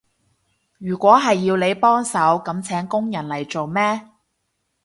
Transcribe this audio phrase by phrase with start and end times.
[0.79, 4.07] 如果係要你幫手，噉請工人嚟做咩？